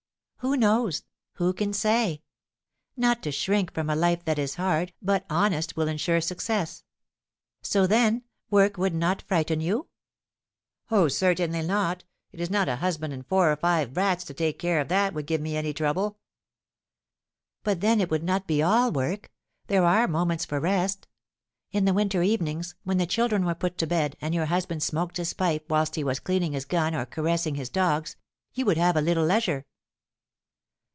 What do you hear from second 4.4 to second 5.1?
hard,